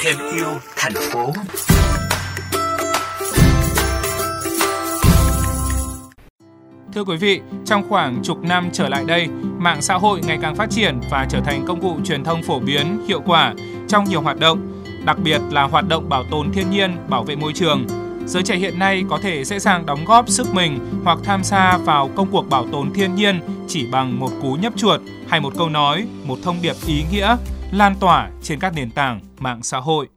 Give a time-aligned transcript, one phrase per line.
[0.00, 1.32] Thêm yêu thành phố.
[6.94, 10.56] Thưa quý vị, trong khoảng chục năm trở lại đây, mạng xã hội ngày càng
[10.56, 13.54] phát triển và trở thành công cụ truyền thông phổ biến, hiệu quả
[13.88, 17.36] trong nhiều hoạt động, đặc biệt là hoạt động bảo tồn thiên nhiên, bảo vệ
[17.36, 17.86] môi trường.
[18.28, 21.78] Giới trẻ hiện nay có thể dễ dàng đóng góp sức mình hoặc tham gia
[21.78, 25.52] vào công cuộc bảo tồn thiên nhiên chỉ bằng một cú nhấp chuột hay một
[25.58, 27.36] câu nói, một thông điệp ý nghĩa
[27.72, 30.08] lan tỏa trên các nền tảng mạng xã hội.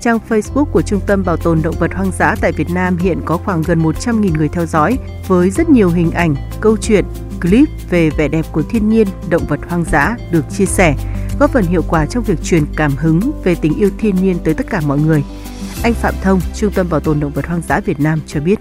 [0.00, 3.20] Trang Facebook của Trung tâm Bảo tồn Động vật Hoang dã tại Việt Nam hiện
[3.24, 7.04] có khoảng gần 100.000 người theo dõi với rất nhiều hình ảnh, câu chuyện,
[7.40, 10.96] clip về vẻ đẹp của thiên nhiên, động vật hoang dã được chia sẻ,
[11.40, 14.54] góp phần hiệu quả trong việc truyền cảm hứng về tình yêu thiên nhiên tới
[14.54, 15.24] tất cả mọi người.
[15.84, 18.58] Anh Phạm Thông, Trung tâm Bảo tồn Động vật Hoang dã Việt Nam cho biết.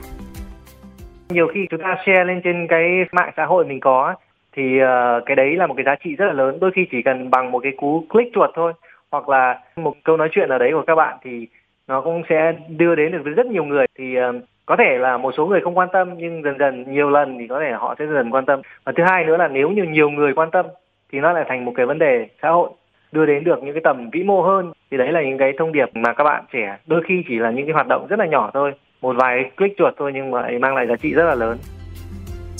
[1.29, 4.15] Nhiều khi chúng ta share lên trên cái mạng xã hội mình có
[4.55, 6.57] thì ờ, cái đấy là một cái giá trị rất là lớn.
[6.61, 8.73] Đôi khi chỉ cần bằng một cái cú click chuột thôi
[9.11, 11.47] hoặc là một câu nói chuyện ở đấy của các bạn thì
[11.87, 14.33] nó cũng sẽ đưa đến được với rất nhiều người thì ờ,
[14.65, 17.47] có thể là một số người không quan tâm nhưng dần dần nhiều lần thì
[17.47, 20.09] có thể họ sẽ dần quan tâm và thứ hai nữa là nếu như nhiều
[20.09, 20.65] người quan tâm
[21.11, 22.69] thì nó lại thành một cái vấn đề xã hội
[23.11, 25.71] đưa đến được những cái tầm vĩ mô hơn thì đấy là những cái thông
[25.71, 28.25] điệp mà các bạn trẻ đôi khi chỉ là những cái hoạt động rất là
[28.25, 28.71] nhỏ thôi
[29.01, 31.57] một vài click chuột thôi nhưng mà mang lại giá trị rất là lớn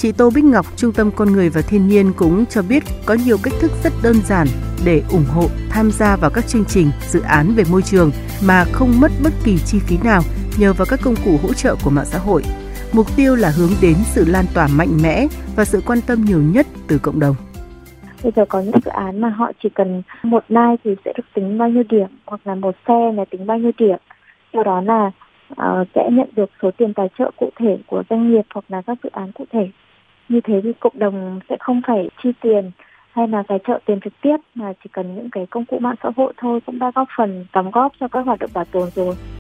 [0.02, 3.18] Chị Tô Bích Ngọc, Trung tâm Con Người và Thiên nhiên cũng cho biết có
[3.26, 4.48] nhiều cách thức rất đơn giản
[4.86, 8.12] để ủng hộ, tham gia vào các chương trình, dự án về môi trường
[8.46, 10.22] mà không mất bất kỳ chi phí nào
[10.60, 12.44] nhờ vào các công cụ hỗ trợ của mạng xã hội.
[12.94, 16.42] Mục tiêu là hướng đến sự lan tỏa mạnh mẽ và sự quan tâm nhiều
[16.42, 17.36] nhất từ cộng đồng.
[18.24, 21.24] Bây giờ có những dự án mà họ chỉ cần một like thì sẽ được
[21.34, 23.98] tính bao nhiêu điểm hoặc là một xe là tính bao nhiêu điểm.
[24.54, 25.12] Do đó là
[25.52, 28.82] uh, sẽ nhận được số tiền tài trợ cụ thể của doanh nghiệp hoặc là
[28.82, 29.70] các dự án cụ thể.
[30.30, 32.72] Như thế thì cộng đồng sẽ không phải chi tiền
[33.12, 35.96] hay là tài trợ tiền trực tiếp mà chỉ cần những cái công cụ mạng
[36.04, 38.90] xã hội thôi cũng đã góp phần đóng góp cho các hoạt động bảo tồn
[38.96, 39.16] rồi.